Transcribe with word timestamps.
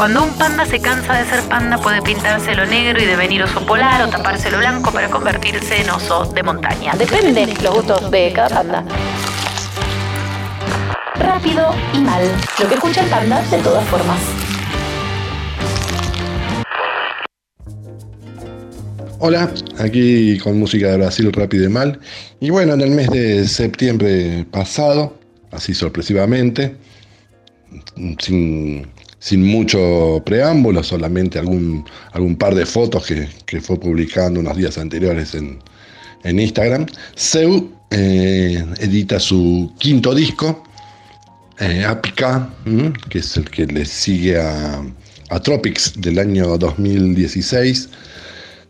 Cuando 0.00 0.24
un 0.24 0.32
panda 0.38 0.64
se 0.64 0.80
cansa 0.80 1.12
de 1.12 1.28
ser 1.28 1.42
panda 1.42 1.76
puede 1.76 2.00
pintárselo 2.00 2.64
negro 2.64 3.02
y 3.02 3.04
devenir 3.04 3.42
oso 3.42 3.66
polar 3.66 4.00
o 4.00 4.08
tapárselo 4.08 4.56
blanco 4.56 4.90
para 4.90 5.10
convertirse 5.10 5.82
en 5.82 5.90
oso 5.90 6.24
de 6.24 6.42
montaña. 6.42 6.94
Depende 6.94 7.46
los 7.62 7.74
gustos 7.74 8.10
de 8.10 8.32
cada 8.32 8.48
panda. 8.48 8.84
Rápido 11.16 11.74
y 11.92 11.98
mal. 11.98 12.22
Lo 12.58 12.66
que 12.66 12.74
escucha 12.76 13.02
el 13.02 13.10
panda 13.10 13.42
de 13.50 13.58
todas 13.58 13.86
formas. 13.88 14.18
Hola, 19.18 19.52
aquí 19.80 20.38
con 20.38 20.58
música 20.58 20.92
de 20.92 20.96
Brasil 20.96 21.30
rápido 21.30 21.66
y 21.66 21.68
mal. 21.68 22.00
Y 22.40 22.48
bueno, 22.48 22.72
en 22.72 22.80
el 22.80 22.92
mes 22.92 23.10
de 23.10 23.46
septiembre 23.46 24.46
pasado, 24.50 25.18
así 25.50 25.74
sorpresivamente, 25.74 26.74
sin, 28.18 28.88
mucho 29.36 30.22
preámbulo, 30.24 30.82
solamente 30.82 31.38
algún, 31.38 31.84
algún 32.12 32.36
par 32.36 32.54
de 32.54 32.66
fotos 32.66 33.06
que, 33.06 33.60
fue 33.60 33.78
publicando 33.78 34.40
unos 34.40 34.56
días 34.56 34.78
anteriores 34.78 35.34
en, 35.34 35.60
Instagram, 36.24 36.86
Seu 37.14 37.70
eh, 37.90 38.64
edita 38.78 39.18
su 39.18 39.72
quinto 39.78 40.14
disco, 40.14 40.62
eh, 41.58 41.86
que 43.08 43.18
es 43.18 43.36
el 43.36 43.50
que 43.50 43.66
le 43.66 43.84
sigue 43.84 44.38
a, 44.38 44.82
a 45.30 45.40
Tropics 45.40 45.94
del 46.00 46.18
año 46.18 46.58
2016 46.58 47.88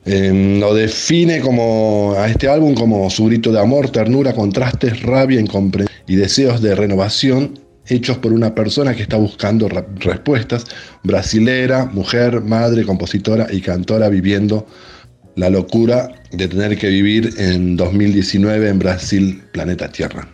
Em, 0.06 0.58
lo 0.58 0.72
define 0.74 1.40
como 1.40 2.14
a 2.16 2.28
este 2.28 2.48
álbum 2.48 2.74
como 2.74 3.10
su 3.10 3.26
grito 3.26 3.52
de 3.52 3.60
amor, 3.60 3.90
ternura, 3.90 4.32
contrastes, 4.32 5.02
rabia, 5.02 5.38
incomprensión 5.38 5.94
y 6.06 6.16
deseos 6.16 6.62
de 6.62 6.74
renovación 6.74 7.58
hechos 7.90 8.18
por 8.18 8.32
una 8.32 8.54
persona 8.54 8.94
que 8.94 9.02
está 9.02 9.16
buscando 9.16 9.68
respuestas, 9.68 10.66
brasilera, 11.02 11.86
mujer, 11.86 12.40
madre, 12.40 12.84
compositora 12.84 13.46
y 13.50 13.60
cantora 13.60 14.08
viviendo 14.08 14.66
la 15.36 15.50
locura 15.50 16.10
de 16.32 16.48
tener 16.48 16.76
que 16.78 16.88
vivir 16.88 17.34
en 17.38 17.76
2019 17.76 18.68
en 18.68 18.78
Brasil, 18.78 19.42
planeta 19.52 19.90
Tierra. 19.90 20.28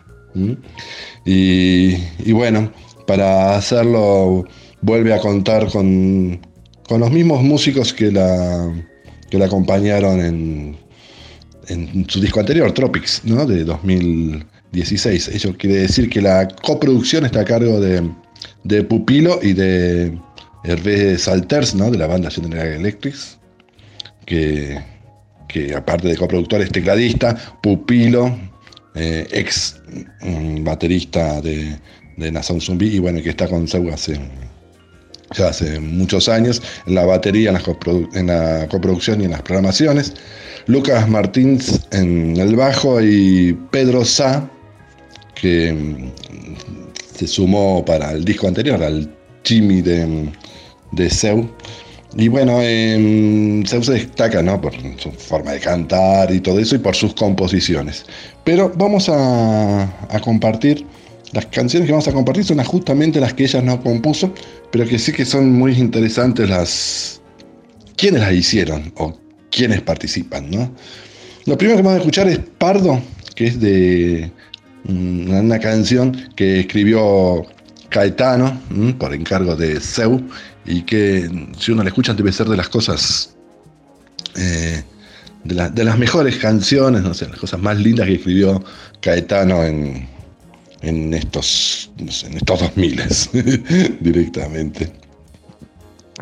Y, 1.24 2.32
bueno, 2.32 2.72
para 3.06 3.56
hacerlo 3.56 4.44
vuelve 4.82 5.14
a 5.14 5.18
contar 5.18 5.66
con, 5.70 6.40
con 6.88 7.00
los 7.00 7.10
mismos 7.10 7.42
músicos 7.42 7.92
que 7.92 8.12
la 8.12 8.70
que 9.30 9.38
la 9.38 9.46
acompañaron 9.46 10.20
en, 10.20 10.76
en 11.68 12.08
su 12.08 12.20
disco 12.20 12.40
anterior, 12.40 12.72
Tropics, 12.72 13.22
¿no? 13.24 13.44
de 13.44 13.64
2016. 14.72 15.28
Eso 15.28 15.56
quiere 15.56 15.78
decir 15.78 16.08
que 16.08 16.20
la 16.20 16.48
coproducción 16.62 17.24
está 17.24 17.40
a 17.40 17.44
cargo 17.44 17.80
de, 17.80 18.08
de 18.64 18.82
Pupilo 18.82 19.38
y 19.42 19.52
de 19.52 20.18
Hervé 20.64 21.18
Salters, 21.18 21.74
¿no? 21.74 21.90
de 21.90 21.98
la 21.98 22.06
banda 22.06 22.30
General 22.30 22.66
Electric, 22.66 23.14
que, 24.24 24.78
que 25.48 25.74
aparte 25.74 26.08
de 26.08 26.16
coproductor 26.16 26.60
es 26.60 26.70
tecladista, 26.70 27.36
Pupilo, 27.62 28.36
eh, 28.94 29.26
ex 29.30 29.80
mm, 30.22 30.64
baterista 30.64 31.40
de, 31.40 31.76
de 32.16 32.32
Nason 32.32 32.60
Zumbi, 32.60 32.96
y 32.96 32.98
bueno, 32.98 33.22
que 33.22 33.30
está 33.30 33.46
con 33.48 33.68
Seu 33.68 33.92
hace 33.92 34.18
ya 35.34 35.48
hace 35.48 35.80
muchos 35.80 36.28
años, 36.28 36.62
en 36.86 36.94
la 36.94 37.04
batería, 37.04 37.50
en, 37.50 38.26
la 38.26 38.68
coproducción 38.68 39.20
y 39.20 39.24
en 39.24 39.32
las 39.32 39.42
programaciones. 39.42 40.14
Lucas 40.66 41.08
Martins 41.08 41.80
en 41.92 42.36
el 42.36 42.56
bajo 42.56 43.00
y 43.00 43.52
Pedro 43.70 44.04
Sá, 44.04 44.48
mm, 45.72 46.12
se 47.14 47.26
sumó 47.26 47.84
para 47.84 48.12
el 48.12 48.24
disco 48.24 48.48
anterior, 48.48 48.82
al 48.82 49.10
Jimmy 49.44 49.82
de, 49.82 50.30
de 50.92 51.10
Seu. 51.10 51.48
Y 52.16 52.28
bueno, 52.28 52.60
Seu 53.66 53.82
se 53.82 53.92
destaca 53.92 54.42
¿no? 54.42 54.60
por 54.60 54.72
su 54.98 55.10
forma 55.12 55.52
de 55.52 55.60
cantar 55.60 56.32
y 56.32 56.40
todo 56.40 56.58
eso 56.58 56.76
y 56.76 56.78
por 56.78 56.94
sus 56.94 57.14
composiciones. 57.14 58.06
Pero 58.44 58.72
vamos 58.76 59.08
a, 59.08 59.82
a 59.82 60.20
compartir 60.20 60.86
las 61.32 61.46
canciones 61.46 61.86
que 61.86 61.92
vamos 61.92 62.08
a 62.08 62.12
compartir 62.12 62.44
son 62.44 62.62
justamente 62.64 63.20
las 63.20 63.34
que 63.34 63.44
ella 63.44 63.60
no 63.60 63.82
compuso, 63.82 64.32
pero 64.70 64.86
que 64.86 64.98
sí 64.98 65.12
que 65.12 65.24
son 65.24 65.52
muy 65.52 65.72
interesantes 65.72 66.48
las... 66.48 67.20
¿Quiénes 67.96 68.20
las 68.20 68.32
hicieron? 68.32 68.92
O 68.96 69.18
quiénes 69.50 69.82
participan, 69.82 70.50
¿no? 70.50 70.70
Lo 71.46 71.58
primero 71.58 71.78
que 71.78 71.82
vamos 71.82 71.98
a 71.98 72.00
escuchar 72.00 72.28
es 72.28 72.38
Pardo, 72.58 73.00
que 73.34 73.46
es 73.48 73.60
de 73.60 74.30
una 74.88 75.58
canción 75.58 76.12
que 76.34 76.60
escribió 76.60 77.46
Caetano 77.88 78.60
por 78.98 79.14
encargo 79.14 79.56
de 79.56 79.80
Seu 79.80 80.22
y 80.64 80.82
que 80.82 81.30
si 81.58 81.72
uno 81.72 81.82
la 81.82 81.88
escucha 81.88 82.14
debe 82.14 82.32
ser 82.32 82.48
de 82.48 82.56
las 82.56 82.68
cosas 82.68 83.36
eh, 84.36 84.82
de, 85.44 85.84
las 85.84 85.98
mejores 85.98 86.36
canciones, 86.36 87.02
no 87.02 87.14
sé, 87.14 87.28
las 87.28 87.38
cosas 87.38 87.60
más 87.60 87.78
lindas 87.78 88.06
que 88.06 88.14
escribió 88.14 88.62
Caetano 89.00 89.62
en, 89.64 90.08
en 90.82 91.14
estos, 91.14 91.90
en 91.98 92.08
estos 92.08 92.60
2000 92.60 93.02
directamente. 94.00 94.92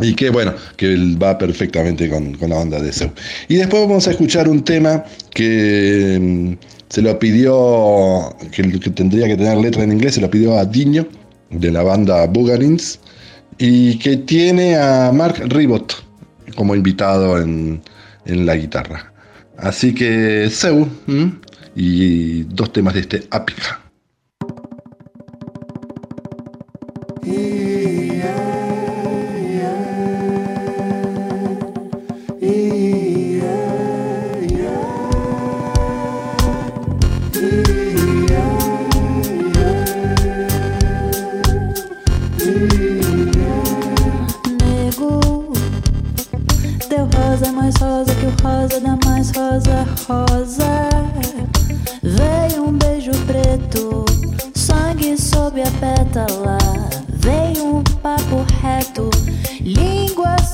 Y 0.01 0.15
que 0.15 0.29
bueno, 0.31 0.55
que 0.77 0.97
va 1.23 1.39
perfectamente 1.39 2.09
con, 2.11 2.37
la 2.41 2.57
banda 2.57 2.81
de 2.81 2.93
Seu. 2.93 3.11
Y 3.49 3.57
después 3.57 3.83
vamos 3.83 4.09
a 4.09 4.11
escuchar 4.11 4.49
un 4.49 4.65
tema 4.65 5.05
que 5.31 6.57
se 6.89 7.03
lo 7.03 7.19
pidió, 7.19 8.37
que, 8.53 8.63
tendría 8.91 9.27
que 9.27 9.37
tener 9.37 9.59
letra 9.59 9.83
en 9.85 9.93
inglés, 9.93 10.15
se 10.15 10.21
lo 10.21 10.31
pidió 10.31 10.59
a 10.59 10.65
Diño, 10.65 11.07
de 11.51 11.71
la 11.71 11.83
banda 11.83 12.27
Bugarins, 12.27 13.01
y 13.59 13.99
que 13.99 14.17
tiene 14.17 14.77
a 14.77 15.13
Mark 15.13 15.37
Ribot 15.49 15.95
como 16.57 16.75
invitado 16.75 17.41
en, 17.41 17.83
la 18.27 18.57
guitarra. 18.57 19.13
Así 19.59 19.95
que 19.95 20.49
Seu, 20.51 20.89
y 21.77 22.43
dos 22.45 22.73
temas 22.73 22.95
de 22.95 23.01
este 23.01 23.27
Apica. 23.31 23.84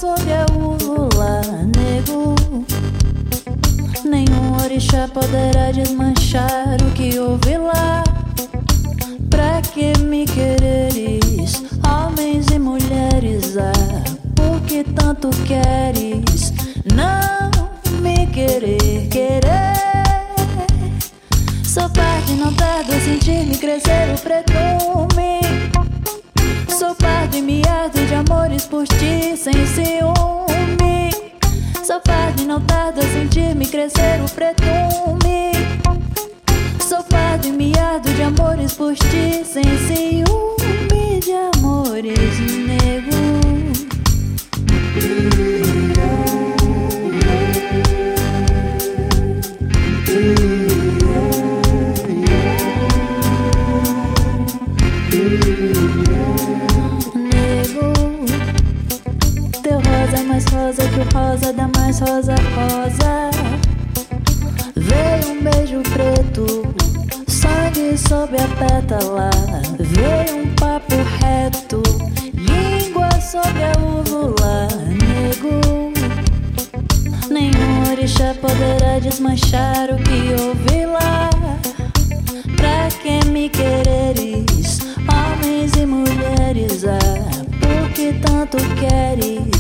sob 0.01 0.33
a 0.33 0.47
úvula 0.59 1.43
é 1.45 1.79
negro. 1.79 2.35
Nenhum 4.03 4.57
orixá 4.65 5.07
poderá 5.07 5.71
desmanchar 5.73 6.79
o 6.81 6.91
que 6.93 7.19
houve 7.19 7.59
lá. 7.59 8.03
Pra 9.29 9.61
que 9.61 9.93
me 9.99 10.25
quereres, 10.25 11.63
homens 11.87 12.47
e 12.47 12.59
mulheres? 12.59 13.59
Ah, 13.59 14.03
por 14.35 14.63
que 14.63 14.85
tanto 14.85 15.29
queres 15.45 16.55
não 16.95 17.51
me 18.01 18.27
querer, 18.29 19.07
querer? 19.09 19.51
Sou 21.63 21.91
parte 21.91 22.33
não 22.33 22.55
tardo 22.55 22.95
em 22.95 23.01
sentir-me 23.01 23.59
crescer 23.59 24.15
o 24.15 24.19
pretume 24.19 25.40
sou 26.91 26.95
pardo 26.97 27.37
e 27.37 27.43
me 27.43 27.63
ardo 27.69 28.05
de 28.05 28.15
amores 28.15 28.67
por 28.67 28.85
ti 28.85 29.37
sem 29.37 29.65
ciúme. 29.65 31.11
Sou 31.85 32.01
pardo 32.01 32.43
e 32.43 32.47
não 32.47 32.61
tardo 32.63 32.99
a 32.99 33.03
sentir-me 33.05 33.65
crescer 33.67 34.21
o 34.21 34.29
pretume. 34.31 35.53
Sou 36.81 37.05
pardo 37.05 37.47
e 37.47 37.53
me 37.53 37.73
ardo 37.79 38.13
de 38.13 38.23
amores 38.23 38.75
por 38.75 38.97
ti 38.97 39.45
sem 39.45 39.63
ciúme 39.87 41.21
de 41.21 41.33
amores. 41.57 42.70
mais 60.41 60.45
rosa 60.53 60.89
que 60.89 61.01
o 61.01 61.19
rosa 61.19 61.53
da 61.53 61.69
mais 61.77 62.01
rosa 62.01 62.35
rosa. 62.55 63.31
Veio 64.75 65.33
um 65.33 65.43
beijo 65.43 65.83
preto, 65.93 66.75
sangue 67.29 67.99
sobre 67.99 68.39
a 68.39 68.49
pétala. 68.49 69.31
Veio 69.79 70.43
um 70.43 70.55
papo 70.55 70.95
reto, 71.21 71.83
língua 72.33 73.11
sobre 73.21 73.65
a 73.65 73.73
úvula. 73.81 74.69
Nego, 74.89 75.93
nenhum 77.29 77.91
orixá 77.91 78.35
poderá 78.41 78.99
desmanchar 78.99 79.91
o 79.91 79.97
que 79.97 80.43
ouvi 80.43 80.87
lá. 80.87 81.29
Pra 82.57 82.89
quem 83.03 83.23
me 83.31 83.49
quereres, 83.51 84.79
homens 85.07 85.73
e 85.77 85.85
mulheres, 85.85 86.85
ah, 86.85 87.45
por 87.61 87.91
que 87.93 88.15
tanto 88.15 88.57
queres? 88.77 89.60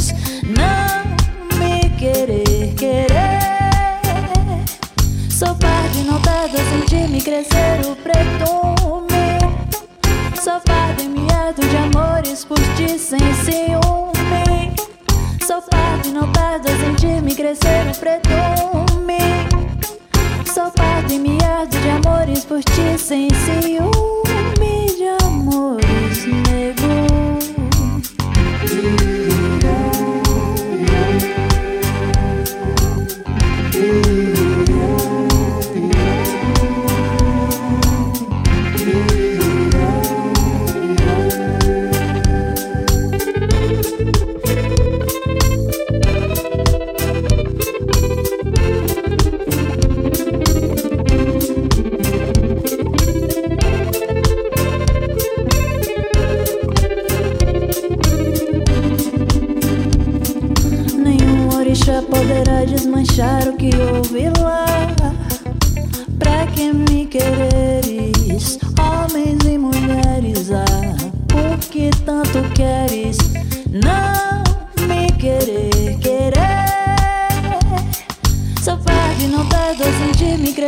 Não 0.61 1.59
me 1.59 1.91
querer, 1.91 2.75
querer? 2.75 3.41
Sou 5.31 5.55
parte 5.55 5.99
notada, 5.99 6.59
sentir-me 6.71 7.21
crescer 7.21 7.81
o 7.87 7.97
pretume. 7.97 9.39
Sou 10.43 10.61
parte 10.61 11.09
miado 11.09 11.63
de 11.63 11.77
amores 11.77 12.45
por 12.45 12.59
ti 12.77 12.99
sem 12.99 13.19
ciúme. 13.45 14.75
Sou 15.47 15.63
parte 15.63 16.11
notada, 16.11 16.69
sentir-me 16.79 17.35
crescer 17.35 17.87
o 17.91 17.99
pretume. 17.99 19.19
Sou 20.53 20.71
parte 20.71 21.19
miado 21.19 21.77
de 21.79 21.89
amores 21.91 22.45
por 22.45 22.63
ti 22.63 22.99
sem 22.99 23.29
ciúme 23.31 24.30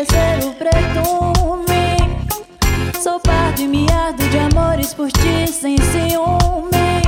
sentir-me 0.03 0.07
crescer 0.07 0.45
o 0.45 0.53
pretume. 0.55 1.97
Sou 3.03 3.21
parte 3.21 3.67
miado 3.67 4.29
de 4.29 4.39
amores 4.39 4.95
por 4.95 5.11
ti 5.11 5.47
sem 5.47 5.77
ciúme. 5.77 7.03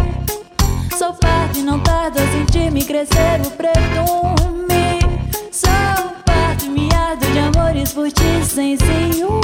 Sou 0.97 1.13
parte, 1.15 1.61
não 1.61 1.81
tardo 1.81 2.19
a 2.19 2.27
sentir-me 2.29 2.85
crescer 2.85 3.41
o 3.45 3.51
pretume. 3.51 5.01
Sou 5.51 6.11
parte, 6.25 6.69
miado 6.69 7.27
de 7.27 7.39
amores 7.39 7.93
por 7.93 8.11
ti, 8.11 8.45
sem 8.45 8.77
ciúme 8.77 9.44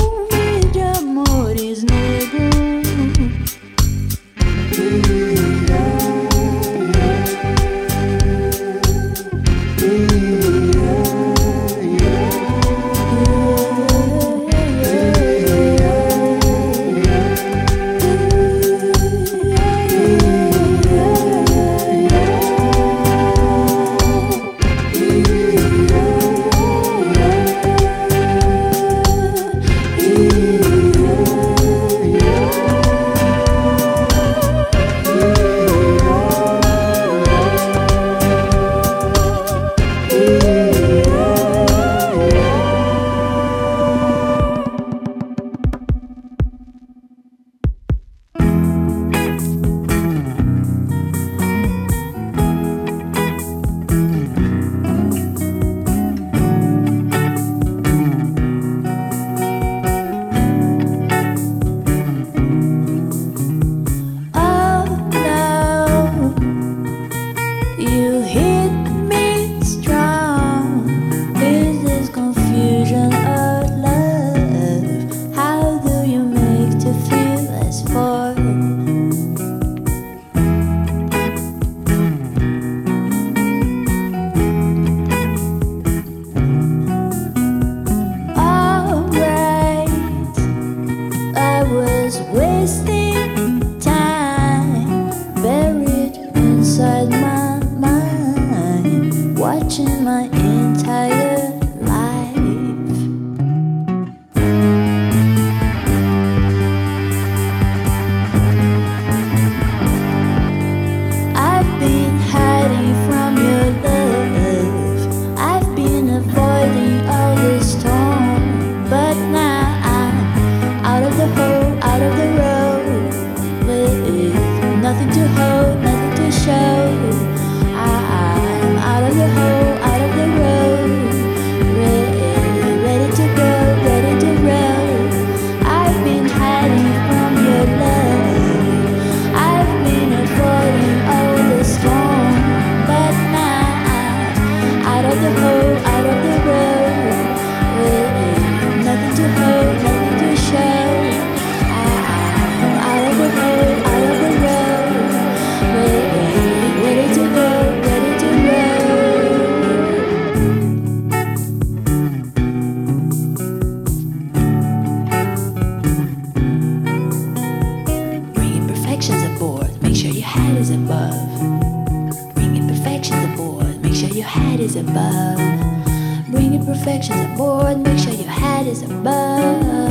hat 178.61 178.67
is 178.67 178.83
above. 178.83 179.90